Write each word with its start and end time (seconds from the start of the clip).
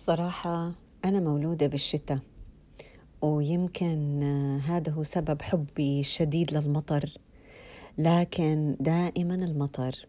الصراحة 0.00 0.72
أنا 1.04 1.20
مولودة 1.20 1.66
بالشتاء 1.66 2.18
ويمكن 3.22 4.22
هذا 4.64 4.92
هو 4.92 5.02
سبب 5.02 5.42
حبي 5.42 6.00
الشديد 6.00 6.54
للمطر. 6.54 7.18
لكن 7.98 8.76
دائما 8.80 9.34
المطر 9.34 10.06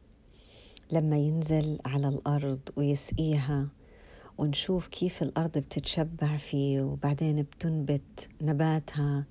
لما 0.92 1.18
ينزل 1.18 1.80
على 1.86 2.08
الأرض 2.08 2.60
ويسقيها 2.76 3.68
ونشوف 4.38 4.88
كيف 4.88 5.24
الأرض 5.24 5.58
بتتشبع 5.58 6.38
فيه 6.38 6.82
وبعدين 6.82 7.42
بتنبت 7.42 8.30
نباتها 8.42 9.26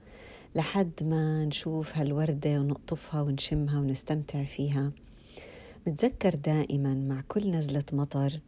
لحد 0.55 0.93
ما 1.03 1.45
نشوف 1.45 1.99
هالوردة 1.99 2.61
ونقطفها 2.61 3.21
ونشمها 3.21 3.81
ونستمتع 3.81 4.45
فيها. 4.45 4.93
بتذكر 5.87 6.35
دائما 6.35 6.95
مع 6.95 7.23
كل 7.29 7.51
نزلة 7.51 7.85
مطر 7.93 8.41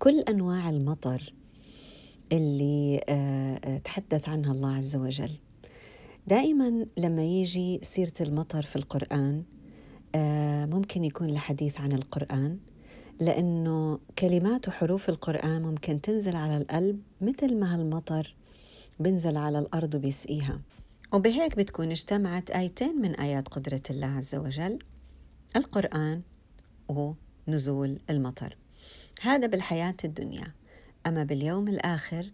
كل 0.00 0.20
أنواع 0.20 0.70
المطر 0.70 1.32
اللي 2.32 3.00
آه، 3.08 3.60
آه، 3.64 3.78
تحدث 3.78 4.28
عنها 4.28 4.52
الله 4.52 4.76
عز 4.76 4.96
وجل. 4.96 5.30
دائما 6.26 6.86
لما 6.96 7.24
يجي 7.24 7.80
سيرة 7.82 8.12
المطر 8.20 8.62
في 8.62 8.76
القرآن 8.76 9.42
آه، 10.14 10.66
ممكن 10.66 11.04
يكون 11.04 11.30
الحديث 11.30 11.80
عن 11.80 11.92
القرآن 11.92 12.58
لأنه 13.20 13.98
كلمات 14.18 14.68
وحروف 14.68 15.08
القرآن 15.08 15.62
ممكن 15.62 16.00
تنزل 16.00 16.36
على 16.36 16.56
القلب 16.56 17.02
مثل 17.20 17.56
ما 17.56 17.74
هالمطر 17.74 18.34
بنزل 19.00 19.36
على 19.36 19.58
الأرض 19.58 19.94
وبيسقيها. 19.94 20.60
وبهيك 21.12 21.56
بتكون 21.56 21.90
اجتمعت 21.90 22.50
آيتين 22.50 23.02
من 23.02 23.14
آيات 23.14 23.48
قدرة 23.48 23.82
الله 23.90 24.06
عز 24.06 24.34
وجل 24.34 24.78
القرآن 25.56 26.22
ونزول 26.88 27.98
المطر. 28.10 28.56
هذا 29.22 29.46
بالحياة 29.46 29.94
الدنيا. 30.04 30.52
أما 31.06 31.24
باليوم 31.24 31.68
الآخر 31.68 32.30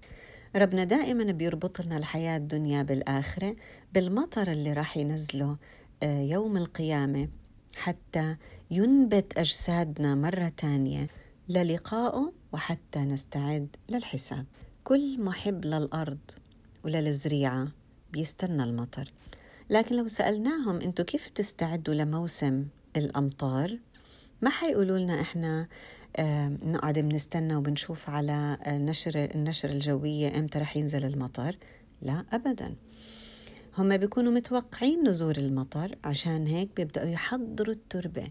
ربنا 0.56 0.84
دائما 0.84 1.32
بيربط 1.32 1.80
لنا 1.80 1.96
الحياة 1.96 2.36
الدنيا 2.36 2.82
بالآخرة 2.82 3.56
بالمطر 3.94 4.52
اللي 4.52 4.72
راح 4.72 4.96
ينزله 4.96 5.56
آه، 6.02 6.20
يوم 6.20 6.56
القيامة 6.56 7.28
حتى 7.76 8.36
ينبت 8.70 9.38
أجسادنا 9.38 10.14
مرة 10.14 10.52
تانية 10.56 11.06
للقائه 11.48 12.32
وحتى 12.52 12.98
نستعد 12.98 13.76
للحساب. 13.88 14.44
كل 14.84 15.20
محب 15.20 15.64
للأرض 15.64 16.30
وللزريعة 16.84 17.68
بيستنى 18.12 18.64
المطر. 18.64 19.12
لكن 19.70 19.96
لو 19.96 20.08
سألناهم 20.08 20.80
أنتوا 20.80 21.04
كيف 21.04 21.28
تستعدوا 21.28 21.94
لموسم 21.94 22.66
الأمطار 22.96 23.78
ما 24.42 24.50
حيقولوا 24.50 24.98
لنا 24.98 25.20
إحنا 25.20 25.68
نقعد 26.64 26.98
بنستنى 26.98 27.56
وبنشوف 27.56 28.10
على 28.10 28.58
نشر 28.66 29.28
النشر 29.34 29.70
الجوية 29.70 30.38
إمتى 30.38 30.58
رح 30.58 30.76
ينزل 30.76 31.04
المطر؟ 31.04 31.56
لا 32.02 32.24
أبدا. 32.32 32.74
هم 33.78 33.96
بيكونوا 33.96 34.32
متوقعين 34.32 35.08
نزول 35.08 35.34
المطر 35.38 35.94
عشان 36.04 36.46
هيك 36.46 36.68
بيبدأوا 36.76 37.08
يحضروا 37.08 37.74
التربة. 37.74 38.28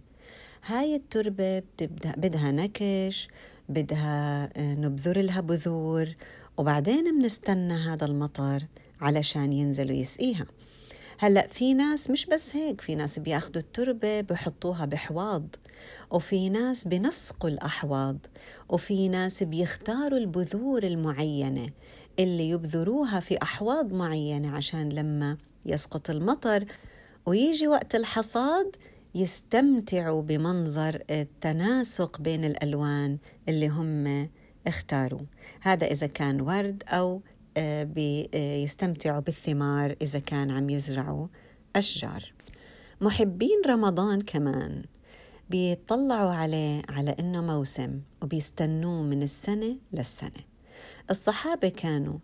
هاي 0.65 0.95
التربة 0.95 1.59
بتبدأ 1.59 2.13
بدها 2.17 2.51
نكش 2.51 3.27
بدها 3.69 4.49
آه، 4.57 4.75
نبذر 4.75 5.21
لها 5.21 5.41
بذور 5.41 6.15
وبعدين 6.57 7.19
بنستنى 7.19 7.73
هذا 7.73 8.05
المطر 8.05 8.63
علشان 9.01 9.53
ينزل 9.53 9.91
ويسقيها. 9.91 10.45
هلأ 11.17 11.47
في 11.47 11.73
ناس 11.73 12.09
مش 12.09 12.25
بس 12.25 12.55
هيك 12.55 12.81
في 12.81 12.95
ناس 12.95 13.19
بياخذوا 13.19 13.61
التربة 13.61 14.21
بحطوها 14.21 14.85
بحواض. 14.85 15.55
وفي 16.11 16.49
ناس 16.49 16.87
بنسقوا 16.87 17.49
الأحواض 17.49 18.17
وفي 18.69 19.09
ناس 19.09 19.43
بيختاروا 19.43 20.17
البذور 20.17 20.83
المعينة 20.83 21.69
اللي 22.19 22.49
يبذروها 22.49 23.19
في 23.19 23.41
أحواض 23.41 23.93
معينة 23.93 24.55
عشان 24.55 24.89
لما 24.89 25.37
يسقط 25.65 26.09
المطر 26.09 26.65
ويجي 27.25 27.67
وقت 27.67 27.95
الحصاد 27.95 28.75
يستمتعوا 29.15 30.21
بمنظر 30.21 31.03
التناسق 31.11 32.21
بين 32.21 32.45
الألوان 32.45 33.17
اللي 33.49 33.67
هم 33.67 34.29
اختاروا. 34.67 35.21
هذا 35.61 35.87
إذا 35.87 36.07
كان 36.07 36.41
ورد 36.41 36.83
أو 36.87 37.21
بيستمتعوا 37.83 39.19
بالثمار 39.19 39.95
إذا 40.01 40.19
كان 40.19 40.51
عم 40.51 40.69
يزرعوا 40.69 41.27
أشجار. 41.75 42.33
محبين 43.01 43.61
رمضان 43.67 44.21
كمان. 44.21 44.83
بيطلعوا 45.49 46.31
عليه 46.31 46.81
على 46.89 47.15
إنه 47.19 47.41
موسم 47.41 47.99
وبيستنوه 48.21 49.03
من 49.03 49.23
السنة 49.23 49.75
للسنة. 49.93 50.41
الصحابة 51.09 51.69
كانوا 51.69 52.17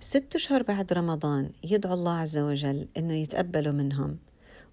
ست 0.00 0.34
أشهر 0.34 0.62
بعد 0.62 0.92
رمضان 0.92 1.50
يدعوا 1.64 1.94
الله 1.94 2.12
عز 2.12 2.38
وجل 2.38 2.88
إنه 2.96 3.14
يتقبلوا 3.14 3.72
منهم 3.72 4.18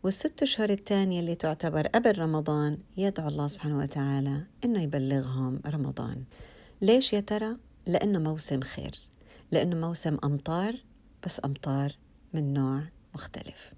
والست 0.03 0.41
أشهر 0.41 0.69
الثانية 0.69 1.19
اللي 1.19 1.35
تعتبر 1.35 1.87
قبل 1.87 2.19
رمضان 2.19 2.77
يدعو 2.97 3.27
الله 3.27 3.47
سبحانه 3.47 3.77
وتعالى 3.77 4.43
إنه 4.65 4.81
يبلغهم 4.81 5.61
رمضان. 5.67 6.23
ليش 6.81 7.13
يا 7.13 7.19
ترى؟ 7.19 7.57
لأنه 7.87 8.19
موسم 8.19 8.61
خير 8.61 8.99
لأنه 9.51 9.87
موسم 9.87 10.17
أمطار 10.23 10.75
بس 11.25 11.41
أمطار 11.45 11.95
من 12.33 12.53
نوع 12.53 12.83
مختلف. 13.15 13.71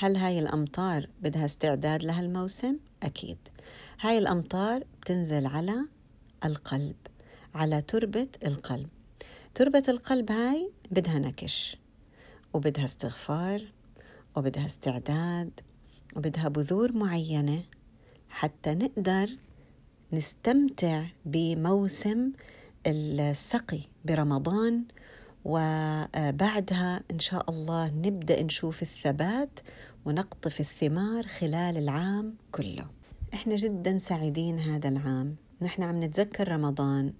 هل 0.00 0.16
هاي 0.16 0.38
الأمطار 0.38 1.08
بدها 1.22 1.44
استعداد 1.44 2.04
لهالموسم؟ 2.04 2.76
أكيد 3.02 3.38
هاي 4.00 4.18
الأمطار 4.18 4.84
بتنزل 5.00 5.46
على 5.46 5.76
القلب 6.44 6.96
على 7.54 7.82
تربة 7.82 8.28
القلب 8.46 8.88
تربة 9.54 9.82
القلب 9.88 10.32
هاي 10.32 10.70
بدها 10.90 11.18
نكش 11.18 11.76
وبدها 12.54 12.84
استغفار 12.84 13.62
وبدها 14.36 14.66
استعداد 14.66 15.60
وبدها 16.16 16.48
بذور 16.48 16.92
معينة 16.92 17.62
حتى 18.28 18.74
نقدر 18.74 19.30
نستمتع 20.12 21.04
بموسم 21.24 22.32
السقي 22.86 23.80
برمضان 24.04 24.84
وبعدها 25.48 27.00
إن 27.10 27.18
شاء 27.18 27.50
الله 27.50 27.86
نبدأ 27.86 28.42
نشوف 28.42 28.82
الثبات 28.82 29.60
ونقطف 30.04 30.60
الثمار 30.60 31.26
خلال 31.26 31.76
العام 31.76 32.34
كله. 32.52 32.86
إحنا 33.34 33.56
جدا 33.56 33.98
سعيدين 33.98 34.58
هذا 34.58 34.88
العام. 34.88 35.36
نحن 35.62 35.82
عم 35.82 36.04
نتذكر 36.04 36.48
رمضان 36.52 37.12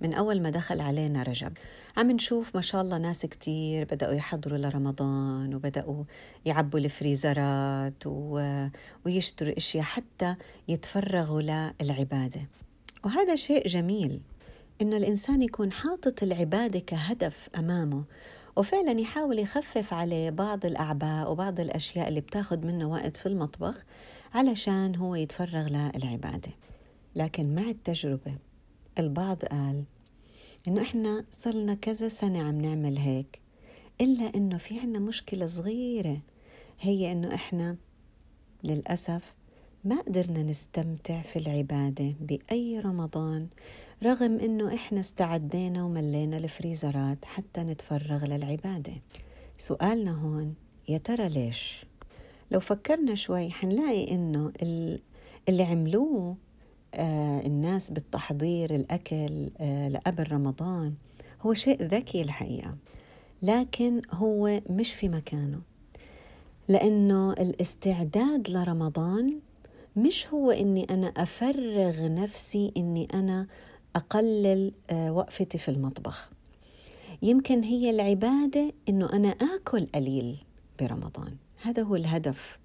من 0.00 0.14
أول 0.14 0.42
ما 0.42 0.50
دخل 0.50 0.80
علينا 0.80 1.22
رجب. 1.22 1.52
عم 1.96 2.10
نشوف 2.10 2.54
ما 2.54 2.60
شاء 2.60 2.82
الله 2.82 2.98
ناس 2.98 3.26
كتير 3.26 3.84
بدأوا 3.84 4.14
يحضروا 4.14 4.58
لرمضان 4.58 5.54
وبدأوا 5.54 6.04
يعبوا 6.44 6.78
الفريزرات 6.78 8.06
و... 8.06 8.66
ويشتروا 9.06 9.56
أشياء 9.56 9.84
حتى 9.84 10.36
يتفرغوا 10.68 11.42
للعبادة. 11.80 12.40
وهذا 13.04 13.36
شيء 13.36 13.68
جميل. 13.68 14.20
إنه 14.82 14.96
الإنسان 14.96 15.42
يكون 15.42 15.72
حاطط 15.72 16.22
العبادة 16.22 16.78
كهدف 16.78 17.48
أمامه 17.56 18.04
وفعلا 18.56 19.00
يحاول 19.00 19.38
يخفف 19.38 19.94
عليه 19.94 20.30
بعض 20.30 20.66
الأعباء 20.66 21.30
وبعض 21.30 21.60
الأشياء 21.60 22.08
اللي 22.08 22.20
بتاخد 22.20 22.64
منه 22.64 22.90
وقت 22.90 23.16
في 23.16 23.26
المطبخ 23.26 23.84
علشان 24.34 24.96
هو 24.96 25.14
يتفرغ 25.14 25.68
للعبادة. 25.68 26.50
لكن 27.16 27.54
مع 27.54 27.62
التجربة 27.62 28.34
البعض 28.98 29.44
قال 29.44 29.84
إنه 30.68 30.82
إحنا 30.82 31.24
صرنا 31.30 31.74
كذا 31.74 32.08
سنة 32.08 32.42
عم 32.42 32.60
نعمل 32.60 32.98
هيك 32.98 33.40
إلا 34.00 34.34
إنه 34.34 34.58
في 34.58 34.80
عنا 34.80 34.98
مشكلة 34.98 35.46
صغيرة 35.46 36.18
هي 36.80 37.12
إنه 37.12 37.34
إحنا 37.34 37.76
للأسف 38.64 39.34
ما 39.84 40.00
قدرنا 40.00 40.42
نستمتع 40.42 41.22
في 41.22 41.38
العبادة 41.38 42.14
بأي 42.20 42.80
رمضان 42.80 43.48
رغم 44.02 44.38
إنه 44.40 44.74
إحنا 44.74 45.00
استعدينا 45.00 45.84
وملينا 45.84 46.36
الفريزرات 46.36 47.24
حتى 47.24 47.60
نتفرغ 47.60 48.24
للعبادة. 48.26 48.92
سؤالنا 49.58 50.12
هون 50.20 50.54
يا 50.88 50.98
ترى 50.98 51.28
ليش؟ 51.28 51.86
لو 52.50 52.60
فكرنا 52.60 53.14
شوي 53.14 53.50
حنلاقي 53.50 54.10
إنه 54.10 54.52
اللي 55.48 55.62
عملوه 55.62 56.36
آه 56.94 57.40
الناس 57.46 57.90
بالتحضير 57.90 58.74
الأكل 58.74 59.50
آه 59.60 59.88
لقبل 59.88 60.32
رمضان 60.32 60.94
هو 61.42 61.54
شيء 61.54 61.82
ذكي 61.82 62.22
الحقيقة. 62.22 62.76
لكن 63.42 64.02
هو 64.12 64.60
مش 64.70 64.92
في 64.94 65.08
مكانه. 65.08 65.60
لأنه 66.68 67.32
الاستعداد 67.32 68.50
لرمضان 68.50 69.38
مش 69.96 70.26
هو 70.28 70.50
إني 70.50 70.86
أنا 70.90 71.06
أفرغ 71.06 72.08
نفسي 72.08 72.72
إني 72.76 73.08
أنا 73.14 73.46
أقلل 73.96 74.72
آه، 74.90 75.12
وقفتي 75.12 75.58
في 75.58 75.68
المطبخ. 75.70 76.30
يمكن 77.22 77.62
هي 77.62 77.90
العبادة 77.90 78.72
إنه 78.88 79.12
أنا 79.12 79.28
آكل 79.28 79.86
قليل 79.94 80.36
برمضان. 80.80 81.36
هذا 81.62 81.82
هو 81.82 81.96
الهدف. 81.96 82.58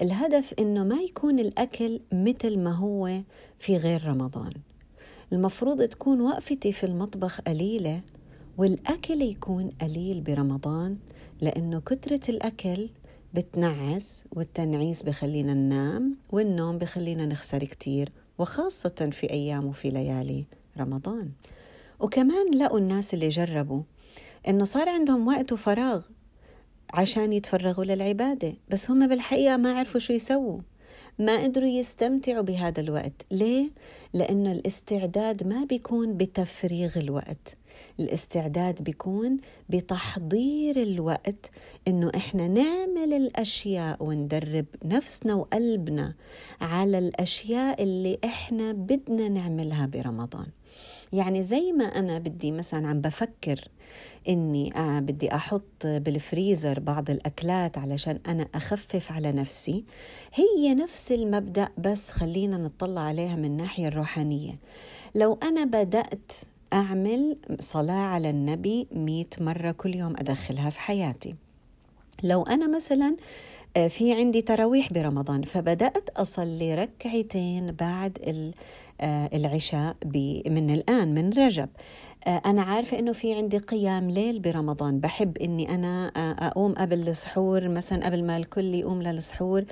الهدف 0.00 0.54
إنه 0.58 0.84
ما 0.84 0.96
يكون 0.96 1.38
الأكل 1.38 2.00
مثل 2.12 2.58
ما 2.58 2.72
هو 2.72 3.20
في 3.58 3.76
غير 3.76 4.04
رمضان. 4.04 4.52
المفروض 5.32 5.82
تكون 5.82 6.20
وقفتي 6.20 6.72
في 6.72 6.86
المطبخ 6.86 7.40
قليلة 7.40 8.00
والأكل 8.58 9.22
يكون 9.22 9.70
قليل 9.80 10.20
برمضان 10.20 10.96
لأنه 11.40 11.80
كترة 11.80 12.20
الأكل 12.28 12.88
بتنعس 13.34 14.24
والتنعيس 14.32 15.02
بخلينا 15.02 15.54
ننام 15.54 16.16
والنوم 16.30 16.78
بخلينا 16.78 17.26
نخسر 17.26 17.58
كتير 17.64 18.12
وخاصة 18.38 19.10
في 19.12 19.30
أيام 19.30 19.66
وفي 19.66 19.90
ليالي. 19.90 20.44
رمضان. 20.78 21.30
وكمان 22.00 22.54
لقوا 22.54 22.78
الناس 22.78 23.14
اللي 23.14 23.28
جربوا 23.28 23.82
إنه 24.48 24.64
صار 24.64 24.88
عندهم 24.88 25.28
وقت 25.28 25.52
وفراغ 25.52 26.02
عشان 26.94 27.32
يتفرغوا 27.32 27.84
للعبادة 27.84 28.54
بس 28.68 28.90
هم 28.90 29.08
بالحقيقة 29.08 29.56
ما 29.56 29.78
عرفوا 29.78 30.00
شو 30.00 30.12
يسووا. 30.12 30.60
ما 31.18 31.42
قدروا 31.42 31.68
يستمتعوا 31.68 32.42
بهذا 32.42 32.80
الوقت. 32.80 33.12
ليه؟ 33.30 33.70
لأنه 34.14 34.52
الاستعداد 34.52 35.46
ما 35.46 35.64
بيكون 35.64 36.16
بتفريغ 36.16 36.98
الوقت. 36.98 37.56
الاستعداد 38.00 38.82
بيكون 38.82 39.36
بتحضير 39.68 40.82
الوقت 40.82 41.50
إنه 41.88 42.10
إحنا 42.16 42.48
نعمل 42.48 43.12
الأشياء 43.12 44.04
وندرب 44.04 44.66
نفسنا 44.84 45.34
وقلبنا 45.34 46.14
على 46.60 46.98
الأشياء 46.98 47.82
اللي 47.82 48.18
إحنا 48.24 48.72
بدنا 48.72 49.28
نعملها 49.28 49.86
برمضان. 49.86 50.46
يعني 51.12 51.42
زي 51.42 51.72
ما 51.72 51.84
أنا 51.84 52.18
بدي 52.18 52.52
مثلا 52.52 52.88
عم 52.88 53.00
بفكر 53.00 53.68
إني 54.28 54.76
آه 54.76 55.00
بدي 55.00 55.34
أحط 55.34 55.86
بالفريزر 55.86 56.80
بعض 56.80 57.10
الأكلات 57.10 57.78
علشان 57.78 58.18
أنا 58.26 58.48
أخفف 58.54 59.12
على 59.12 59.32
نفسي 59.32 59.84
هي 60.34 60.74
نفس 60.74 61.12
المبدأ 61.12 61.68
بس 61.78 62.10
خلينا 62.10 62.58
نطلع 62.58 63.00
عليها 63.00 63.36
من 63.36 63.44
الناحية 63.44 63.88
الروحانية. 63.88 64.58
لو 65.14 65.38
أنا 65.42 65.64
بدأت 65.64 66.32
أعمل 66.72 67.36
صلاة 67.60 67.94
على 67.94 68.30
النبي 68.30 68.86
مئة 68.92 69.26
مرة 69.40 69.70
كل 69.70 69.94
يوم 69.94 70.14
أدخلها 70.16 70.70
في 70.70 70.80
حياتي. 70.80 71.34
لو 72.22 72.42
أنا 72.42 72.76
مثلا 72.76 73.16
آه، 73.76 73.88
في 73.88 74.12
عندي 74.12 74.42
تراويح 74.42 74.92
برمضان 74.92 75.42
فبدأت 75.42 76.08
أصلي 76.10 76.74
ركعتين 76.74 77.72
بعد 77.72 78.18
العشاء 79.00 79.96
من 80.46 80.70
الآن 80.70 81.14
من 81.14 81.32
رجب. 81.32 81.68
آه، 82.26 82.42
أنا 82.46 82.62
عارفة 82.62 82.98
إنه 82.98 83.12
في 83.12 83.34
عندي 83.34 83.58
قيام 83.58 84.10
ليل 84.10 84.40
برمضان. 84.40 85.00
بحب 85.00 85.38
إني 85.38 85.74
أنا 85.74 86.12
آه، 86.16 86.46
أقوم 86.46 86.74
قبل 86.74 87.08
السحور 87.08 87.68
مثلا 87.68 88.06
قبل 88.06 88.24
ما 88.24 88.36
الكل 88.36 88.74
يقوم 88.74 89.02
للسحور 89.02 89.64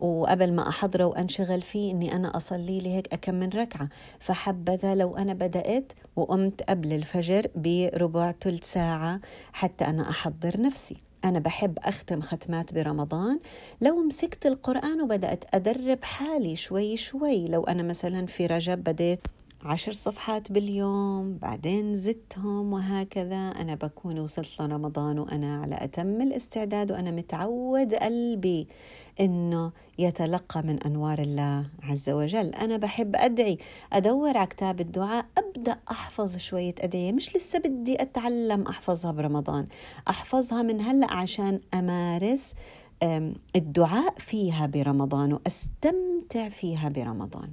وقبل 0.00 0.52
ما 0.52 0.68
أحضره 0.68 1.04
وأنشغل 1.04 1.62
فيه 1.62 1.92
إني 1.92 2.16
أنا 2.16 2.36
أصلي 2.36 2.80
لي 2.80 2.94
هيك 2.94 3.12
أكم 3.12 3.34
من 3.34 3.48
ركعة. 3.48 3.88
فحبذا 4.18 4.94
لو 4.94 5.16
أنا 5.16 5.34
بدأت 5.34 5.92
وقمت 6.16 6.62
قبل 6.62 6.92
الفجر 6.92 7.46
بربع 7.54 8.34
ثلث 8.40 8.72
ساعة 8.72 9.20
حتى 9.52 9.84
أنا 9.84 10.10
أحضر 10.10 10.60
نفسي. 10.60 11.09
أنا 11.24 11.38
بحب 11.38 11.78
أختم 11.78 12.20
ختمات 12.20 12.74
برمضان. 12.74 13.40
لو 13.80 14.02
مسكت 14.02 14.46
القرآن 14.46 15.00
وبدأت 15.02 15.44
أدرب 15.54 16.04
حالي 16.04 16.56
شوي 16.56 16.96
شوي 16.96 17.48
لو 17.48 17.64
أنا 17.64 17.82
مثلا 17.82 18.26
في 18.26 18.46
رجب 18.46 18.84
بديت 18.84 19.20
عشر 19.62 19.92
صفحات 19.92 20.52
باليوم 20.52 21.38
بعدين 21.42 21.94
زدتهم 21.94 22.72
وهكذا 22.72 23.36
أنا 23.36 23.74
بكون 23.74 24.18
وصلت 24.18 24.60
لرمضان 24.60 25.18
وأنا 25.18 25.62
على 25.62 25.84
أتم 25.84 26.22
الاستعداد 26.22 26.92
وأنا 26.92 27.10
متعود 27.10 27.94
قلبي 27.94 28.68
إنه 29.20 29.72
يتلقى 29.98 30.62
من 30.62 30.82
أنوار 30.82 31.18
الله 31.18 31.66
عز 31.82 32.10
وجل. 32.10 32.46
أنا 32.54 32.76
بحب 32.76 33.16
أدعي 33.16 33.58
أدور 33.92 34.36
على 34.36 34.46
كتاب 34.46 34.80
الدعاء 34.80 35.26
أبدأ 35.38 35.76
أحفظ 35.90 36.36
شوية 36.36 36.74
أدعية. 36.80 37.12
مش 37.12 37.36
لسه 37.36 37.58
بدي 37.58 38.02
أتعلم 38.02 38.62
أحفظها 38.62 39.12
برمضان 39.12 39.66
أحفظها 40.08 40.62
من 40.62 40.80
هلأ 40.80 41.12
عشان 41.12 41.60
أمارس 41.74 42.54
الدعاء 43.56 44.14
فيها 44.18 44.66
برمضان 44.66 45.32
وأستمتع 45.32 46.48
فيها 46.48 46.88
برمضان. 46.88 47.50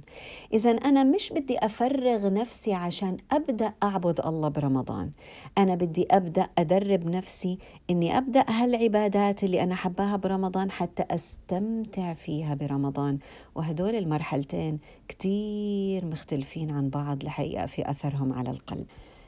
اذا 0.52 0.70
أنا 0.70 1.04
مش 1.04 1.32
بدي 1.32 1.58
أفرغ 1.58 2.32
نفسي 2.32 2.74
عشان 2.74 3.16
أبدأ 3.32 3.72
أعبد 3.82 4.20
الله 4.26 4.48
برمضان. 4.48 5.10
أنا 5.58 5.74
بدي 5.74 6.06
أبدأ 6.10 6.48
أدرب 6.58 7.06
نفسي 7.06 7.58
إني 7.90 8.18
أبدأ 8.18 8.44
هالعبادات 8.48 9.44
اللي 9.44 9.62
أنا 9.62 9.74
حباها 9.74 10.16
برمضان 10.16 10.70
حتى 10.70 11.04
أستمتع 11.10 12.14
فيها 12.14 12.54
برمضان. 12.54 13.18
وهدول 13.54 13.94
المرحلتين 13.94 14.78
كتير 15.08 16.06
مختلفين 16.06 16.70
عن 16.70 16.90
بعض 16.90 17.22
الحقيقة 17.22 17.66
في 17.66 17.90
أثرهم 17.90 18.32
على 18.32 18.50
القلب. 18.50 18.86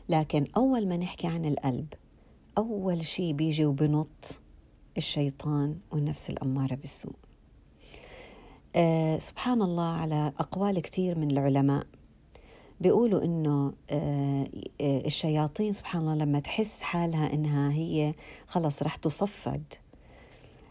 لكن 0.08 0.44
أول 0.56 0.88
ما 0.88 0.96
نحكي 0.96 1.26
عن 1.26 1.44
القلب 1.44 1.86
أول 2.58 3.04
شيء 3.04 3.32
بيجي 3.32 3.64
وبنط 3.64 4.40
الشيطان 5.00 5.76
والنفس 5.92 6.30
الأمارة 6.30 6.74
بالسوء. 6.74 7.14
آه 8.76 9.18
سبحان 9.18 9.62
الله 9.62 9.92
على 9.92 10.32
أقوال 10.38 10.80
كثير 10.82 11.18
من 11.18 11.30
العلماء 11.30 11.86
بيقولوا 12.80 13.24
إنه 13.24 13.72
آه 13.90 14.46
الشياطين 14.80 15.72
سبحان 15.72 16.02
الله 16.02 16.14
لما 16.14 16.40
تحس 16.40 16.82
حالها 16.82 17.32
إنها 17.32 17.72
هي 17.72 18.14
خلص 18.46 18.82
رح 18.82 18.96
تصفد 18.96 19.62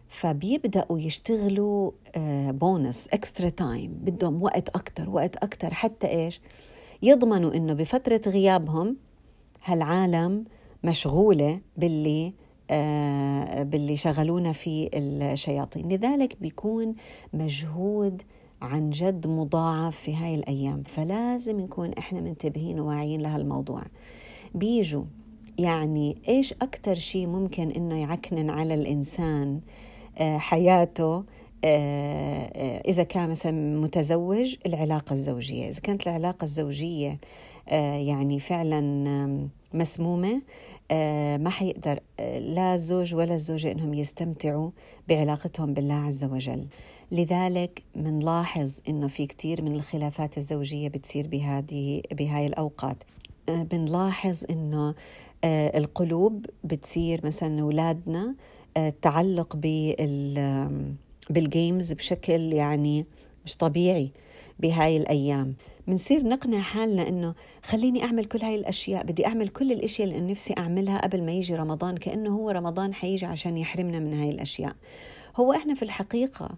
فبيبدأوا 0.08 1.00
يشتغلوا 1.00 1.92
آه 2.16 2.52
bonus 2.52 3.08
extra 3.08 3.50
time 3.50 3.92
بدهم 3.92 4.44
وقت 4.44 4.70
أكثر 4.70 5.10
وقت 5.10 5.36
أكثر 5.36 5.74
حتى 5.74 6.08
إيش؟ 6.08 6.42
يضمنوا 7.02 7.54
إنه 7.54 7.74
بفترة 7.74 8.22
غيابهم 8.28 8.98
هالعالم 9.64 10.46
مشغولة 10.84 11.62
باللي 11.78 12.28
آه، 12.28 12.34
باللي 13.64 13.98
شغلونا 13.98 14.52
في 14.52 14.90
الشياطين. 14.94 15.90
لذلك 15.90 16.38
بيكون 16.42 16.96
مجهود 17.34 18.22
عن 18.62 18.90
جد 18.90 19.28
مضاعف 19.28 19.98
في 19.98 20.16
هاي 20.16 20.36
الأيام. 20.36 20.84
فلازم 20.84 21.60
نكون 21.60 21.94
إحنا 21.94 22.22
منتبهين 22.22 22.80
وواعيين 22.80 23.22
لهالموضوع. 23.22 23.84
بيجوا 24.56 25.04
يعني 25.58 26.18
إيش 26.28 26.54
أكتر 26.54 26.96
شيء 26.96 27.28
ممكن 27.28 27.72
إنه 27.72 28.02
يعكنن 28.02 28.50
على 28.50 28.74
الإنسان 28.74 29.62
آه، 30.18 30.38
حياته 30.38 31.24
آه، 31.66 32.82
إذا 32.88 33.04
كان 33.04 33.30
مثلا 33.30 33.80
متزوج 33.80 34.56
العلاقة 34.66 35.14
الزوجية. 35.14 35.70
إذا 35.70 35.80
كانت 35.80 36.08
العلاقة 36.08 36.44
الزوجية 36.44 37.20
يعني 37.72 38.40
فعلا 38.40 39.50
مسمومة 39.74 40.42
آه، 40.92 41.38
ما 41.38 41.50
حيقدر 41.50 42.00
آه، 42.20 42.40
لا 42.40 42.74
الزوج 42.74 43.16
ولا 43.16 43.36
الزوجة 43.36 43.72
إنهم 43.72 43.94
يستمتعوا 43.94 44.70
بعلاقتهم 45.08 45.74
بالله 45.74 45.94
عز 45.94 46.24
وجل. 46.24 46.68
لذلك 47.12 47.84
منلاحظ 47.96 48.80
إنه 48.90 49.08
في 49.08 49.26
كتير 49.26 49.62
من 49.62 49.76
الخلافات 49.76 50.38
الزوجية 50.38 50.90
بتصير 50.90 51.28
بهذه 51.28 52.02
بهاي 52.12 52.48
الأوقات. 52.48 53.04
آه، 53.50 53.64
بنلاحظ 53.64 54.44
إنه 54.50 54.96
القلوب 55.46 56.46
بتصير 56.64 57.26
مثلا 57.26 57.62
أولادنا 57.62 58.36
تعلق 59.02 59.56
بال 59.56 60.96
بالجيمز 61.30 61.94
بشكل 61.94 62.54
يعني 62.54 63.06
مش 63.46 63.58
طبيعي 63.58 64.12
بهاي 64.60 64.98
الأيام. 64.98 65.56
بنصير 65.90 66.28
نقنع 66.28 66.60
حالنا 66.60 67.08
إنه 67.08 67.34
خليني 67.64 68.04
أعمل 68.04 68.26
كل 68.26 68.42
هاي 68.42 68.56
الأشياء 68.56 69.04
بدي 69.04 69.26
أعمل 69.26 69.48
كل 69.48 69.72
الإشياء 69.72 70.08
اللي 70.08 70.32
نفسي 70.32 70.54
أعملها 70.58 70.98
قبل 70.98 71.24
ما 71.24 71.32
يجي 71.32 71.56
رمضان 71.56 71.98
كأنه 71.98 72.36
هو 72.36 72.50
رمضان 72.50 72.94
حيجي 72.94 73.26
عشان 73.26 73.58
يحرمنا 73.58 74.00
من 74.00 74.14
هاي 74.14 74.30
الأشياء. 74.30 74.74
هو 75.38 75.54
إحنا 75.54 75.74
في 75.74 75.84
الحقيقة 75.84 76.50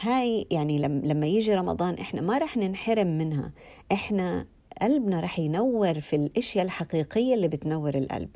هاي 0.00 0.46
يعني 0.50 0.78
لما 0.78 1.26
يجي 1.26 1.54
رمضان 1.54 1.94
إحنا 1.94 2.20
ما 2.20 2.38
رح 2.38 2.56
ننحرم 2.56 3.18
منها 3.18 3.52
إحنا 3.92 4.46
قلبنا 4.82 5.20
رح 5.20 5.38
ينور 5.38 6.00
في 6.00 6.16
الأشياء 6.16 6.64
الحقيقية 6.64 7.34
اللي 7.34 7.48
بتنور 7.48 7.94
القلب. 7.94 8.28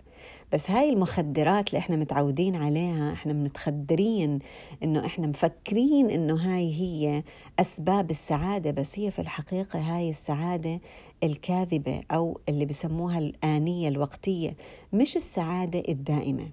بس 0.53 0.71
هاي 0.71 0.91
المخدرات 0.91 1.69
اللي 1.69 1.79
إحنا 1.79 1.97
متعودين 1.97 2.57
عليها 2.57 3.13
إحنا 3.13 3.33
متخدرين 3.33 4.39
إنه 4.83 5.07
إحنا 5.07 5.27
مفكرين 5.27 6.11
إنه 6.11 6.35
هاي 6.35 6.73
هي 6.81 7.23
أسباب 7.61 8.11
السعادة 8.11 8.71
بس 8.71 8.99
هي 8.99 9.11
في 9.11 9.19
الحقيقة 9.19 9.79
هاي 9.79 10.11
السعادة 10.11 10.81
الكاذبة 11.23 12.03
أو 12.11 12.41
اللي 12.49 12.65
بسموها 12.65 13.19
الآنية 13.19 13.89
الوقتية 13.89 14.57
مش 14.93 15.17
السعادة 15.17 15.83
الدائمة. 15.89 16.49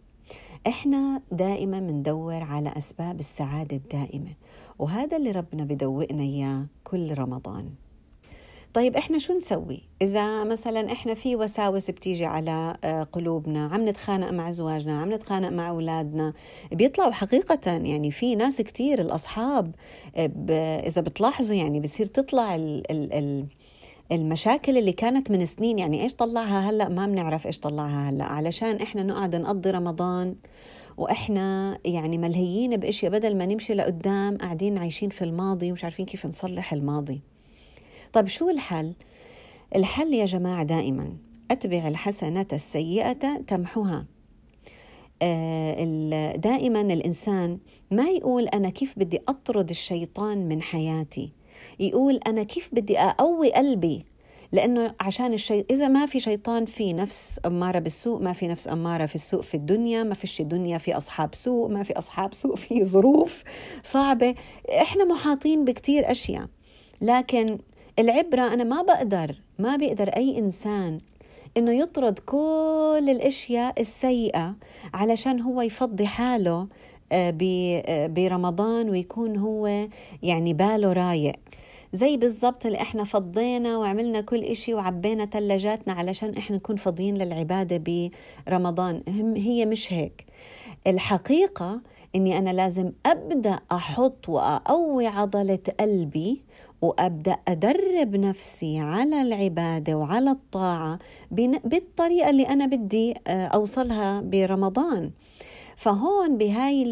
إحنا 0.68 1.22
دائما 1.32 1.80
بندور 1.80 2.44
على 2.44 2.74
أسباب 2.78 3.20
السعادة 3.20 3.78
الدائمة 3.78 4.32
وهذا 4.80 5.18
اللي 5.18 5.32
ربنا 5.32 5.64
بدوقنا 5.64 6.22
إياه 6.24 6.66
كل 6.84 7.18
رمضان. 7.18 7.70
طيب 8.74 8.98
إحنا 8.98 9.20
شو 9.20 9.34
نسوي؟ 9.34 9.82
إذا 10.02 10.44
مثلا 10.44 10.92
إحنا 10.92 11.14
في 11.14 11.36
وساوس 11.36 11.92
بتيجي 11.92 12.26
على 12.26 12.78
آه، 12.84 13.04
قلوبنا 13.04 13.66
عم 13.66 13.90
نتخانق 13.90 14.32
مع 14.32 14.52
زواجنا 14.52 15.02
عم 15.02 15.14
نتخانق 15.14 15.50
مع 15.50 15.70
أولادنا 15.70 16.34
بيطلعوا 16.72 17.12
حقيقه 17.12 17.72
يعني 17.72 18.12
في 18.12 18.36
ناس 18.36 18.62
كتير 18.62 19.02
الأصحاب 19.02 19.76
آه، 20.16 20.80
إذا 20.80 21.02
بتلاحظوا 21.02 21.56
يعني 21.56 21.80
بتصير 21.80 22.06
تطلع 22.06 22.56
ال 22.56 22.92
ال 22.92 23.14
ال 23.14 23.46
المشاكل 24.12 24.78
اللي 24.78 24.92
كانت 24.92 25.32
من 25.32 25.46
سنين. 25.46 25.80
يعني 25.80 26.04
إيش 26.04 26.16
طلعها 26.16 26.70
هلأ؟ 26.70 26.90
ما 26.90 27.06
بنعرف 27.06 27.48
إيش 27.48 27.60
طلعها 27.60 28.10
هلأ. 28.10 28.26
علشان 28.26 28.76
إحنا 28.76 29.04
نقعد 29.04 29.36
نقضي 29.36 29.72
رمضان 29.72 30.36
وإحنا 30.98 31.78
يعني 31.86 32.18
ملهيين 32.18 32.78
بإشياء 32.78 33.12
بدل 33.12 33.38
ما 33.38 33.46
نمشي 33.46 33.74
لقدام 33.74 34.38
قاعدين 34.38 34.78
عايشين 34.78 35.10
في 35.10 35.24
الماضي 35.24 35.72
ومش 35.72 35.84
عارفين 35.84 36.06
كيف 36.06 36.26
نصلح 36.26 36.74
الماضي. 36.74 37.31
طيب 38.14 38.28
شو 38.28 38.50
الحل؟ 38.50 38.94
الحل 39.76 40.14
يا 40.14 40.26
جماعة 40.26 40.64
دائما 40.64 41.18
أتبع 41.52 41.88
الحسنة 41.88 42.46
السيئة 42.54 43.38
تمحها 43.48 44.06
آه، 45.22 46.36
دائما 46.36 46.82
الإنسان 46.82 47.60
ما 47.92 48.10
يقول 48.10 48.48
أنا 48.48 48.70
كيف 48.70 49.00
بدي 49.00 49.20
أطرد 49.28 49.70
الشيطان 49.70 50.48
من 50.48 50.62
حياتي. 50.62 51.32
يقول 51.80 52.20
أنا 52.28 52.44
كيف 52.44 52.70
بدي 52.74 53.00
أقوي 53.00 53.54
قلبي 53.54 54.06
لأنه 54.52 54.96
عشان 55.00 55.34
الشيء 55.34 55.66
إذا 55.72 55.88
ما 55.88 56.06
في 56.06 56.20
شيطان 56.20 56.66
في 56.66 56.94
نفس 56.94 57.40
أمارة 57.46 57.80
بالسوء 57.80 58.22
ما 58.22 58.34
في 58.34 58.48
نفس 58.48 58.68
أمارة 58.68 59.06
في 59.06 59.16
السوء 59.16 59.42
في 59.42 59.54
الدنيا 59.54 60.04
ما 60.04 60.14
فيش 60.14 60.42
دنيا 60.42 60.78
في 60.78 60.98
أصحاب 60.98 61.36
سوء 61.36 61.70
ما 61.70 61.84
في 61.84 61.98
أصحاب 61.98 62.34
سوء 62.34 62.56
في 62.56 62.86
ظروف 62.86 63.44
صعبة. 63.84 64.36
إحنا 64.82 65.06
محاطين 65.06 65.66
بكتير 65.66 66.12
أشياء 66.12 66.48
لكن 67.02 67.58
العبرة 68.00 68.54
أنا 68.54 68.64
ما 68.64 68.82
بقدر 68.82 69.36
ما 69.60 69.76
بيقدر 69.76 70.08
أي 70.10 70.38
إنسان 70.38 70.98
إنه 71.58 71.72
يطرد 71.72 72.20
كل 72.20 73.08
الأشياء 73.10 73.82
السيئة 73.82 74.56
علشان 74.94 75.42
هو 75.42 75.62
يفضي 75.62 76.08
حاله 76.08 76.68
آه، 77.12 77.38
آه، 77.42 78.08
برمضان 78.08 78.90
ويكون 78.90 79.38
هو 79.38 79.88
يعني 80.24 80.54
باله 80.54 80.94
رايق. 80.94 81.36
زي 81.94 82.18
بالضبط 82.18 82.66
اللي 82.66 82.82
إحنا 82.82 83.04
فضينا 83.04 83.78
وعملنا 83.78 84.22
كل 84.22 84.44
إشي 84.44 84.74
وعبينا 84.74 85.26
ثلاجاتنا 85.26 85.94
علشان 85.94 86.38
إحنا 86.38 86.56
نكون 86.56 86.76
فاضيين 86.76 87.18
للعبادة 87.18 88.10
برمضان. 88.48 89.04
هي 89.38 89.66
مش 89.66 89.94
هيك. 89.94 90.26
الحقيقة 90.88 91.82
إني 92.16 92.38
أنا 92.38 92.50
لازم 92.50 92.92
أبدأ 93.06 93.60
أحط 93.72 94.30
وأقوي 94.30 95.08
عضلة 95.08 95.60
قلبي 95.80 96.42
وأبدأ 96.82 97.38
أدرب 97.48 98.16
نفسي 98.16 98.80
على 98.80 99.22
العبادة 99.22 99.98
وعلى 99.98 100.32
الطاعة 100.32 101.00
بالطريقة 101.32 102.30
اللي 102.30 102.48
أنا 102.48 102.66
بدي 102.66 103.14
آه، 103.28 103.46
أوصلها 103.46 104.22
برمضان. 104.22 105.12
فهون 105.78 106.38
بهاي 106.38 106.84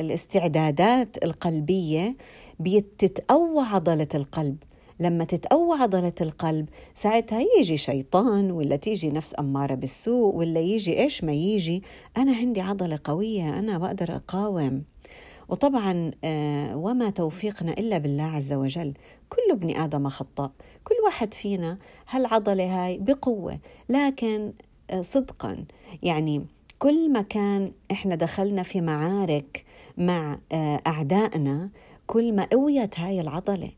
الاستعدادات 0.00 1.24
القلبية 1.24 2.16
بتتقوى 2.60 3.64
عضلة 3.64 4.08
القلب. 4.14 4.56
لما 5.00 5.24
تتقوى 5.24 5.78
عضلة 5.78 6.12
القلب 6.20 6.68
ساعتها 6.94 7.40
يجي 7.58 7.76
شيطان 7.76 8.50
ولا 8.50 8.76
تيجي 8.76 9.08
نفس 9.10 9.34
أمارة 9.38 9.74
بالسوء 9.74 10.34
ولا 10.34 10.60
يجي 10.60 11.02
إيش 11.02 11.24
ما 11.24 11.32
يجي. 11.32 11.82
أنا 12.16 12.36
عندي 12.36 12.60
عضلة 12.60 12.98
قوية 13.04 13.58
أنا 13.58 13.78
بقدر 13.78 14.16
أقاوم. 14.16 14.84
وطبعا 15.48 16.10
آه، 16.24 16.76
وما 16.76 17.10
توفيقنا 17.10 17.72
إلا 17.72 17.98
بالله 17.98 18.24
عز 18.24 18.52
وجل. 18.52 18.94
كل 19.28 19.52
ابن 19.52 19.76
آدم 19.76 20.08
خطاء. 20.08 20.50
كل 20.84 20.94
واحد 21.04 21.34
فينا 21.34 21.78
هالعضلة 22.10 22.84
هاي؟ 22.84 22.98
بقوة. 22.98 23.58
لكن 23.88 24.52
آه، 24.90 25.00
صدقا. 25.00 25.64
يعني 26.02 26.46
كل 26.78 27.12
ما 27.12 27.22
كان 27.22 27.72
إحنا 27.90 28.14
دخلنا 28.14 28.62
في 28.62 28.80
معارك 28.80 29.64
مع 29.98 30.38
آه، 30.52 30.80
أعدائنا 30.86 31.70
كل 32.06 32.32
ما 32.32 32.48
قويت 32.52 33.00
هاي 33.00 33.20
العضلة. 33.20 33.70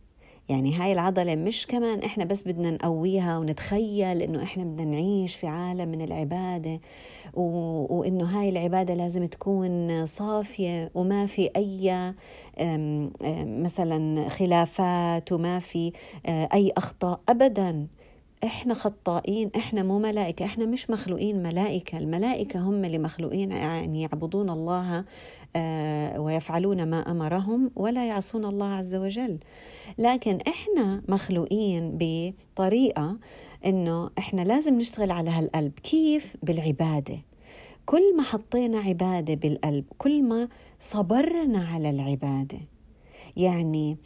يعني 0.48 0.74
هاي 0.74 0.92
العضلة 0.92 1.34
مش 1.34 1.66
كمان 1.66 2.02
إحنا 2.02 2.24
بس 2.24 2.42
بدنا 2.42 2.70
نقويها 2.70 3.38
ونتخيل 3.38 4.22
إنه 4.22 4.42
إحنا 4.42 4.64
بدنا 4.64 4.84
نعيش 4.84 5.36
في 5.36 5.46
عالم 5.46 5.88
من 5.88 6.02
العبادة 6.02 6.80
و... 7.34 7.42
وإنه 7.98 8.24
هاي 8.24 8.48
العبادة 8.48 8.94
لازم 8.94 9.24
تكون 9.26 10.06
صافية 10.06 10.90
وما 10.94 11.26
في 11.26 11.50
أي. 11.56 12.14
مثلا 13.46 14.28
خلافات 14.28 15.32
وما 15.32 15.58
في 15.58 15.92
آه، 16.26 16.48
أي 16.54 16.72
أخطاء 16.76 17.20
أبدا 17.28 17.86
إحنا 18.44 18.74
خطائين 18.74 19.50
إحنا 19.56 19.82
مو 19.82 19.98
ملائكة 19.98 20.44
إحنا 20.44 20.66
مش 20.66 20.90
مخلوقين 20.90 21.42
ملائكة 21.42 21.98
الملائكة 21.98 22.60
هم 22.60 22.84
اللي 22.84 22.98
مخلوقين 22.98 23.52
يعني 23.52 24.02
يعبدون 24.02 24.50
الله 24.50 25.04
آه، 25.56 26.20
ويفعلون 26.20 26.82
ما 26.82 27.10
أمرهم 27.10 27.70
ولا 27.76 28.08
يعصون 28.08 28.44
الله 28.44 28.66
عز 28.66 28.94
وجل. 28.94 29.38
لكن 29.98 30.38
إحنا 30.48 31.02
مخلوقين 31.08 31.98
بطريقة 32.00 33.18
إنه 33.66 34.10
إحنا 34.18 34.42
لازم 34.42 34.78
نشتغل 34.78 35.10
على 35.10 35.30
هالقلب. 35.30 35.72
كيف؟ 35.72 36.36
بالعبادة. 36.42 37.18
كل 37.86 38.16
ما 38.16 38.22
حطينا 38.22 38.78
عبادة 38.78 39.34
بالقلب 39.34 39.84
كل 39.98 40.22
ما 40.22 40.48
صبرنا 40.80 41.66
على 41.68 41.90
العبادة. 41.90 42.58
يعني 43.36 43.98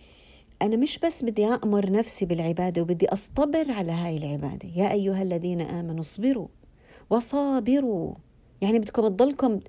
أنا 0.62 0.76
مش 0.76 0.98
بس 0.98 1.24
بدي 1.24 1.46
أأمر 1.46 1.90
نفسي 1.90 2.24
بالعبادة 2.26 2.82
وبدي 2.82 3.08
أصطبر 3.08 3.72
على 3.72 3.92
هاي 3.92 4.16
العبادة. 4.16 4.68
يا 4.76 4.92
أيها 4.92 5.22
الذين 5.22 5.60
آمنوا 5.60 6.00
اصبروا 6.00 6.48
وصابروا. 7.10 8.14
يعني 8.60 8.78
بدكم 8.78 9.08
تضلكم 9.08 9.60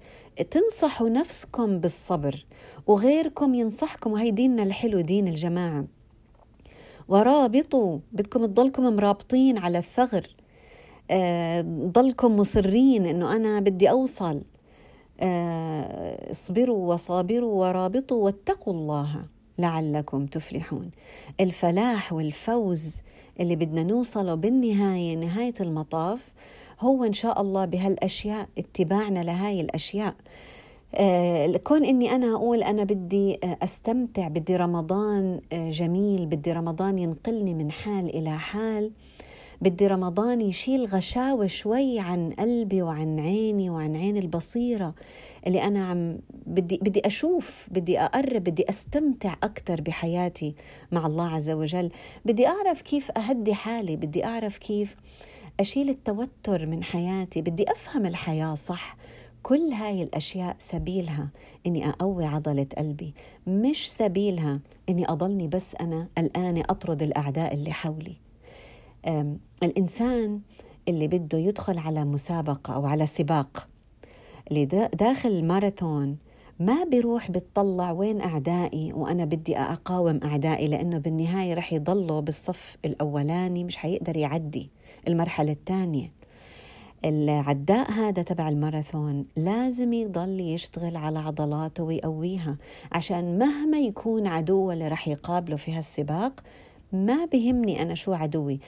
تنصحوا 0.51 1.09
نفسكم 1.09 1.79
بالصبر 1.79 2.45
وغيركم 2.87 3.55
ينصحكم. 3.55 4.11
وهي 4.11 4.31
ديننا 4.31 4.63
الحلو 4.63 5.01
دين 5.01 5.27
الجماعة. 5.27 5.85
ورابطوا. 7.07 7.99
بدكم 8.11 8.45
تضلكم 8.45 8.95
مرابطين 8.95 9.57
على 9.57 9.77
الثغر. 9.77 10.35
آه، 11.11 11.61
ضلكم 11.95 12.35
مصرين 12.35 13.05
إنه 13.05 13.35
أنا 13.35 13.59
بدي 13.59 13.89
أوصل. 13.89 14.43
آه، 15.19 16.31
اصبروا 16.31 16.93
وصابروا 16.93 17.67
ورابطوا 17.67 18.25
واتقوا 18.25 18.73
الله. 18.73 19.25
لعلكم 19.61 20.25
تفلحون. 20.25 20.91
الفلاح 21.39 22.13
والفوز 22.13 23.01
اللي 23.39 23.55
بدنا 23.55 23.83
نوصله 23.83 24.35
بالنهاية 24.35 25.15
نهاية 25.15 25.53
المطاف 25.61 26.19
هو 26.79 27.03
إن 27.03 27.13
شاء 27.13 27.41
الله 27.41 27.65
بهالأشياء 27.65 28.47
اتباعنا 28.57 29.23
لهاي 29.23 29.61
الأشياء. 29.61 30.15
آه 30.95 31.57
كون 31.57 31.85
إني 31.85 32.15
أنا 32.15 32.35
أقول 32.35 32.63
أنا 32.63 32.83
بدي 32.83 33.39
آه، 33.43 33.57
أستمتع 33.63 34.27
بدي 34.27 34.55
رمضان 34.55 35.41
آه 35.53 35.71
جميل 35.71 36.25
بدي 36.25 36.51
رمضان 36.51 36.99
ينقلني 36.99 37.53
من 37.53 37.71
حال 37.71 38.15
إلى 38.15 38.37
حال 38.37 38.91
بدي 39.61 39.87
رمضان 39.87 40.41
يشيل 40.41 40.85
غشاوة 40.85 41.47
شوي 41.47 41.99
عن 41.99 42.31
قلبي 42.31 42.81
وعن 42.81 43.19
عيني 43.19 43.69
وعن 43.69 43.95
عين 43.95 44.17
البصيرة 44.17 44.93
اللي 45.47 45.63
أنا 45.63 45.85
عم 45.85 46.17
بدي 46.45 46.79
بدي 46.81 47.01
أشوف 47.05 47.67
بدي 47.71 47.99
أقرب 47.99 48.43
بدي 48.43 48.69
أستمتع 48.69 49.33
أكثر 49.43 49.81
بحياتي 49.81 50.55
مع 50.91 51.05
الله 51.05 51.29
عز 51.29 51.49
وجل. 51.49 51.91
بدي 52.25 52.47
أعرف 52.47 52.81
كيف 52.81 53.11
أهدي 53.11 53.53
حالي 53.53 53.95
بدي 53.95 54.25
أعرف 54.25 54.57
كيف 54.57 54.95
أشيل 55.59 55.89
التوتر 55.89 56.65
من 56.65 56.83
حياتي 56.83 57.41
بدي 57.41 57.71
أفهم 57.71 58.05
الحياة 58.05 58.53
صح. 58.53 58.97
كل 59.43 59.71
هاي 59.71 60.03
الأشياء 60.03 60.55
سبيلها 60.59 61.29
إني 61.67 61.89
أقوي 61.89 62.25
عضلة 62.25 62.67
قلبي 62.77 63.13
مش 63.47 63.91
سبيلها 63.91 64.59
إني 64.89 65.09
أضلني 65.09 65.47
بس 65.47 65.75
أنا 65.75 66.07
الآن 66.17 66.63
أطرد 66.69 67.01
الأعداء 67.03 67.53
اللي 67.53 67.71
حولي. 67.71 68.30
الإنسان 69.63 70.39
اللي 70.87 71.07
بده 71.07 71.37
يدخل 71.37 71.77
على 71.77 72.05
مسابقة 72.05 72.75
أو 72.75 72.85
على 72.85 73.05
سباق 73.05 73.67
اللي 74.51 74.65
داخل 74.93 75.29
الماراثون 75.29 76.17
ما 76.59 76.83
بيروح 76.83 77.31
بتطلع 77.31 77.91
وين 77.91 78.21
أعدائي 78.21 78.93
وأنا 78.93 79.25
بدي 79.25 79.57
أقاوم 79.57 80.19
أعدائي 80.23 80.67
لأنه 80.67 80.97
بالنهاية 80.97 81.53
رح 81.53 81.73
يضلوا 81.73 82.19
بالصف 82.21 82.77
الأولاني 82.85 83.63
مش 83.63 83.77
حيقدر 83.77 84.17
يعدي 84.17 84.69
المرحلة 85.07 85.51
الثانية. 85.51 86.09
العداء 87.05 87.91
هذا 87.91 88.21
تبع 88.21 88.49
الماراثون 88.49 89.25
لازم 89.35 89.93
يضل 89.93 90.39
يشتغل 90.39 90.95
على 90.97 91.19
عضلاته 91.19 91.83
ويقويها 91.83 92.57
عشان 92.91 93.37
مهما 93.37 93.79
يكون 93.79 94.27
عدو 94.27 94.71
اللي 94.71 94.87
رح 94.87 95.07
يقابله 95.07 95.55
في 95.55 95.71
هالسباق 95.73 96.39
ما 96.93 97.25
بهمني 97.25 97.81
أنا 97.81 97.95
شو 97.95 98.13
عدوي. 98.13 98.59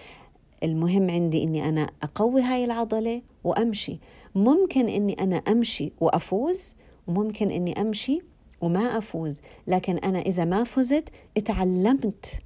المهم 0.63 1.09
عندي 1.09 1.43
إني 1.43 1.69
أنا 1.69 1.89
أقوي 2.03 2.41
هاي 2.41 2.65
العضلة 2.65 3.21
وأمشي. 3.43 3.99
ممكن 4.35 4.89
إني 4.89 5.13
أنا 5.13 5.35
أمشي 5.35 5.93
وأفوز 6.01 6.75
وممكن 7.07 7.51
إني 7.51 7.81
أمشي 7.81 8.21
وما 8.61 8.97
أفوز. 8.97 9.41
لكن 9.67 9.97
أنا 9.97 10.19
إذا 10.19 10.45
ما 10.45 10.63
فزت 10.63 11.09
اتعلمت. 11.37 12.39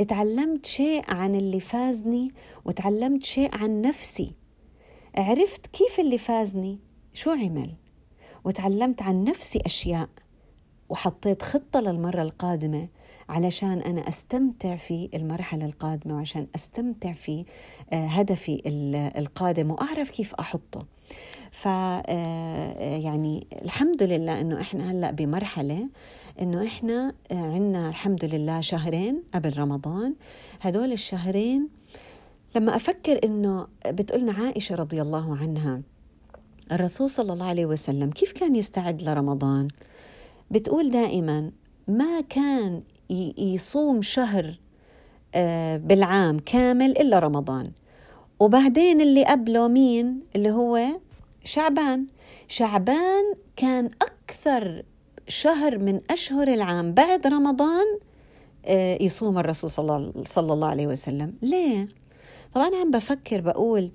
اتعلمت 0.00 0.66
شيء 0.66 1.02
عن 1.08 1.34
اللي 1.34 1.60
فازني 1.60 2.28
وتعلمت 2.64 3.24
شيء 3.24 3.48
عن 3.52 3.80
نفسي. 3.80 4.32
عرفت 5.14 5.66
كيف 5.66 6.00
اللي 6.00 6.18
فازني؟ 6.18 6.78
شو 7.12 7.30
عمل؟ 7.30 7.74
وتعلمت 8.44 9.02
عن 9.02 9.24
نفسي 9.24 9.60
أشياء 9.66 10.08
وحطيت 10.88 11.42
خطة 11.42 11.80
للمرة 11.80 12.22
القادمة. 12.22 12.88
علشان 13.30 13.80
أنا 13.80 14.08
أستمتع 14.08 14.76
في 14.76 15.08
المرحلة 15.14 15.66
القادمة 15.66 16.14
وعشان 16.14 16.46
أستمتع 16.54 17.12
في 17.12 17.44
آه، 17.92 18.06
هدفي 18.06 18.62
القادم 19.18 19.70
وأعرف 19.70 20.10
كيف 20.10 20.34
أحطه. 20.34 20.86
ف 21.50 21.68
آه، 21.68 22.96
يعني 22.96 23.46
الحمد 23.62 24.02
لله 24.02 24.40
إنه 24.40 24.60
إحنا 24.60 24.90
هلأ 24.90 25.10
بمرحلة 25.10 25.88
إنه 26.40 26.66
إحنا 26.66 27.14
عندنا 27.30 27.88
الحمد 27.88 28.24
لله 28.24 28.60
شهرين 28.60 29.22
قبل 29.34 29.58
رمضان. 29.58 30.14
هدول 30.60 30.92
الشهرين 30.92 31.68
لما 32.56 32.76
أفكر 32.76 33.20
إنه 33.24 33.66
بتقولنا 33.86 34.32
عائشة 34.32 34.74
رضي 34.74 35.02
الله 35.02 35.36
عنها 35.36 35.82
الرسول 36.72 37.10
صلى 37.10 37.32
الله 37.32 37.46
عليه 37.46 37.66
وسلم 37.66 38.10
كيف 38.10 38.32
كان 38.32 38.56
يستعد 38.56 39.02
لرمضان؟ 39.02 39.68
بتقول 40.50 40.90
دائما 40.90 41.50
ما 41.88 42.20
كان 42.20 42.82
يصوم 43.38 44.02
شهر 44.02 44.58
آه، 45.34 45.76
بالعام 45.76 46.38
كامل 46.38 46.90
إلا 46.90 47.18
رمضان. 47.18 47.70
وبعدين 48.40 49.00
اللي 49.00 49.24
قبله 49.24 49.68
مين؟ 49.68 50.20
اللي 50.36 50.50
هو 50.50 50.80
شعبان. 51.44 52.06
شعبان 52.48 53.34
كان 53.56 53.90
أكثر 54.02 54.82
شهر 55.28 55.78
من 55.78 56.00
أشهر 56.10 56.48
العام 56.48 56.94
بعد 56.94 57.26
رمضان 57.26 57.86
آه، 58.66 58.98
يصوم 59.02 59.38
الرسول 59.38 59.70
صلى 60.26 60.52
الله 60.52 60.68
عليه 60.68 60.86
وسلم. 60.86 61.34
ليه؟ 61.42 61.88
طبعا 62.54 62.70
عم 62.76 62.90
بفكر 62.90 63.40
بقول 63.40 63.90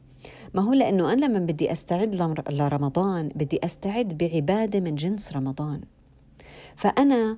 ما 0.53 0.61
هو 0.61 0.73
لأنه 0.73 1.13
أنا 1.13 1.25
لما 1.25 1.39
بدي 1.39 1.71
أستعد 1.71 2.15
لرمضان 2.49 3.29
بدي 3.35 3.59
أستعد 3.63 4.17
بعبادة 4.17 4.79
من 4.79 4.95
جنس 4.95 5.33
رمضان. 5.33 5.81
فأنا 6.75 7.37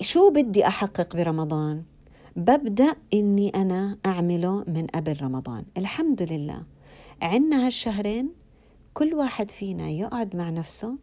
شو 0.00 0.30
بدي 0.30 0.66
أحقق 0.66 1.16
برمضان؟ 1.16 1.82
ببدأ 2.36 2.94
إني 3.14 3.48
أنا 3.48 3.98
أعمله 4.06 4.64
من 4.66 4.86
قبل 4.86 5.22
رمضان 5.22 5.64
الحمد 5.78 6.22
لله. 6.22 6.62
عنا 7.22 7.66
هالشهرين 7.66 8.32
كل 8.94 9.14
واحد 9.14 9.50
فينا 9.50 9.88
يقعد 9.88 10.36
مع 10.36 10.50
نفسه 10.50 10.96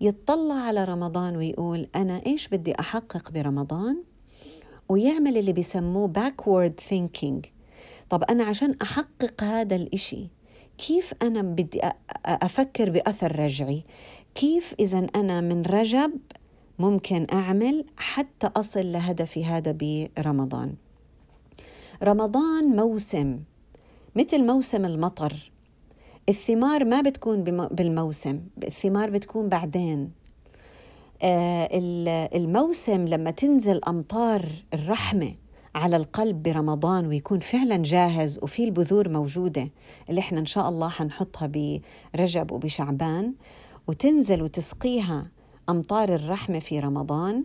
يتطلع 0.00 0.54
على 0.54 0.84
رمضان 0.84 1.36
ويقول 1.36 1.88
أنا 1.96 2.26
إيش 2.26 2.48
بدي 2.48 2.80
أحقق 2.80 3.30
برمضان؟ 3.30 4.02
ويعمل 4.88 5.36
اللي 5.36 5.52
بيسموه 5.52 6.12
backward 6.12 6.72
thinking. 6.90 7.48
طب 8.10 8.22
أنا 8.24 8.44
عشان 8.44 8.76
أحقق 8.82 9.44
هذا 9.44 9.76
الإشي 9.76 10.28
كيف 10.78 11.14
أنا 11.22 11.42
بدي 11.42 11.80
أفكر 12.26 12.90
بأثر 12.90 13.38
رجعي؟ 13.38 13.84
كيف 14.34 14.74
إذا 14.80 15.06
أنا 15.14 15.40
من 15.40 15.62
رجب 15.62 16.12
ممكن 16.80 17.26
أعمل 17.32 17.84
حتى 17.96 18.50
أصل 18.56 18.92
لهدفي 18.92 19.44
هذا 19.44 19.72
برمضان. 19.80 20.74
رمضان 22.02 22.64
موسم 22.64 23.40
مثل 24.16 24.46
موسم 24.46 24.84
المطر. 24.84 25.52
الثمار 26.28 26.84
ما 26.84 27.00
بتكون 27.00 27.44
بالموسم 27.70 28.40
الثمار 28.64 29.10
بتكون 29.10 29.48
بعدين. 29.48 30.10
آه، 31.22 31.68
الموسم 32.34 33.04
لما 33.04 33.30
تنزل 33.30 33.80
أمطار 33.88 34.48
الرحمة 34.74 35.34
على 35.74 35.96
القلب 35.96 36.42
برمضان 36.42 37.06
ويكون 37.06 37.40
فعلا 37.40 37.76
جاهز 37.76 38.38
وفي 38.42 38.64
البذور 38.64 39.08
موجودة 39.08 39.68
اللي 40.10 40.20
إحنا 40.20 40.40
إن 40.40 40.46
شاء 40.46 40.68
الله 40.68 40.88
حنحطها 40.88 41.46
برجب 42.14 42.52
وبشعبان 42.52 43.34
وتنزل 43.86 44.42
وتسقيها 44.42 45.30
أمطار 45.70 46.14
الرحمة 46.14 46.58
في 46.58 46.80
رمضان. 46.80 47.44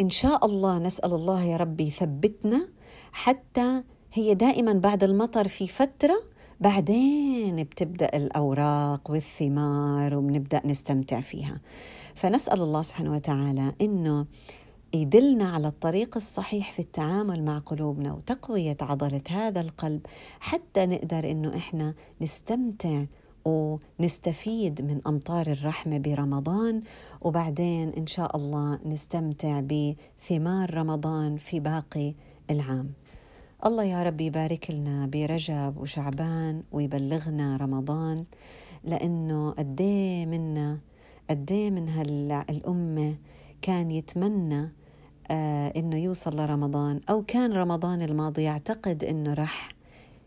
إن 0.00 0.10
شاء 0.10 0.46
الله 0.46 0.78
نسأل 0.78 1.12
الله 1.14 1.44
يا 1.44 1.56
ربي 1.56 1.86
يثبتنا 1.86 2.68
حتى 3.12 3.82
هي 4.12 4.34
دائما 4.34 4.72
بعد 4.72 5.04
المطر 5.04 5.48
في 5.48 5.68
فترة. 5.68 6.22
بعدين 6.60 7.64
بتبدأ 7.64 8.16
الأوراق 8.16 9.10
والثمار 9.10 10.16
وبنبدأ 10.16 10.62
نستمتع 10.64 11.20
فيها. 11.20 11.60
فنسأل 12.14 12.60
الله 12.60 12.82
سبحانه 12.82 13.14
وتعالى 13.14 13.72
إنه 13.80 14.26
يدلنا 14.94 15.50
على 15.50 15.68
الطريق 15.68 16.16
الصحيح 16.16 16.72
في 16.72 16.78
التعامل 16.78 17.44
مع 17.44 17.58
قلوبنا 17.58 18.12
وتقوية 18.12 18.76
عضلة 18.80 19.22
هذا 19.30 19.60
القلب 19.60 20.06
حتى 20.40 20.86
نقدر 20.86 21.30
إنه 21.30 21.56
إحنا 21.56 21.94
نستمتع 22.20 23.04
ونستفيد 23.48 24.82
من 24.82 25.00
أمطار 25.06 25.46
الرحمة 25.46 25.98
برمضان 25.98 26.82
وبعدين 27.20 27.88
إن 27.88 28.06
شاء 28.06 28.36
الله 28.36 28.78
نستمتع 28.86 29.60
بثمار 29.60 30.74
رمضان 30.74 31.36
في 31.36 31.60
باقي 31.60 32.14
العام. 32.50 32.92
الله 33.66 33.84
يا 33.84 34.02
رب 34.02 34.20
يبارك 34.20 34.70
لنا 34.70 35.06
برجب 35.06 35.74
وشعبان 35.76 36.62
ويبلغنا 36.72 37.56
رمضان 37.56 38.24
لأنه 38.84 39.50
قديه 39.50 40.26
منا 40.26 40.78
قديه 41.30 41.70
من 41.70 41.88
هالأمة 41.88 43.14
كان 43.62 43.90
يتمنى 43.90 44.72
آه 45.30 45.72
إنه 45.76 45.96
يوصل 45.96 46.36
لرمضان 46.36 47.00
أو 47.10 47.22
كان 47.22 47.52
رمضان 47.52 48.02
الماضي 48.02 48.42
يعتقد 48.42 49.04
إنه 49.04 49.34
رح 49.34 49.77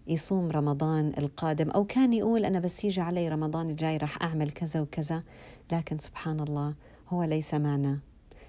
يصوم 0.08 0.52
رمضان 0.52 1.14
القادم. 1.18 1.70
أو 1.70 1.86
كان 1.86 2.14
يقول 2.14 2.46
أنا 2.46 2.60
بس 2.60 2.86
يجي 2.86 3.02
علي 3.02 3.30
رمضان 3.30 3.70
الجاي 3.70 3.98
رح 3.98 4.22
أعمل 4.24 4.52
كذا 4.52 4.82
وكذا. 4.82 5.24
لكن 5.72 6.00
سبحان 6.00 6.40
الله 6.40 6.74
هو 7.10 7.24
ليس 7.24 7.54
معنا 7.54 8.00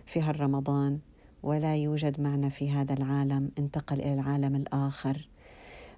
في 0.07 0.21
هالرمضان 0.21 0.99
ولا 1.43 1.77
يوجد 1.77 2.21
معنا 2.21 2.49
في 2.49 2.71
هذا 2.71 2.93
العالم. 2.93 3.51
انتقل 3.59 4.01
إلى 4.01 4.15
العالم 4.15 4.57
الآخر. 4.57 5.29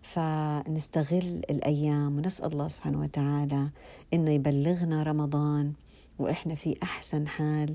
فنستغل 0.03 1.43
الأيام 1.51 2.17
ونسأل 2.17 2.53
الله 2.53 2.69
سبحانه 2.69 3.01
وتعالى 3.01 3.69
إنه 4.15 4.31
يبلغنا 4.31 5.03
رمضان 5.03 5.73
وإحنا 6.19 6.55
في 6.55 6.77
أحسن 6.83 7.29
حال. 7.29 7.75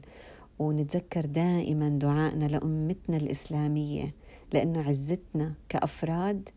ونتذكر 0.60 1.26
دائما 1.26 1.90
دعائنا 1.90 2.46
لأمتنا 2.46 3.18
الإسلامية 3.18 4.14
لأنه 4.54 4.82
عزتنا 4.82 5.54
كأفراد 5.70 6.50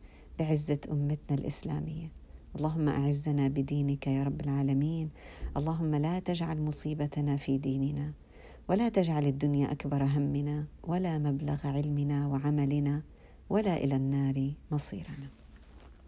بعزة 0.42 0.78
أمتنا 0.90 1.38
الإسلامية. 1.38 2.10
اللهم 2.56 2.88
أعزنا 2.88 3.48
بدينك 3.48 4.06
يا 4.06 4.22
رب 4.22 4.40
العالمين. 4.40 5.10
اللهم 5.56 5.94
لا 5.94 6.18
تجعل 6.18 6.62
مصيبتنا 6.62 7.36
في 7.36 7.58
ديننا 7.58 8.12
ولا 8.68 8.88
تجعل 8.88 9.26
الدنيا 9.26 9.72
أكبر 9.72 10.04
همنا 10.04 10.66
ولا 10.82 11.18
مبلغ 11.18 11.66
علمنا 11.66 12.26
وعملنا 12.26 13.02
ولا 13.50 13.76
إلى 13.84 13.96
النار 13.96 14.52
مصيرنا. 14.70 15.41